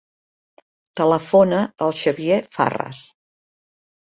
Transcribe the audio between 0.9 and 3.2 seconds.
Telefona al Xavier Farras.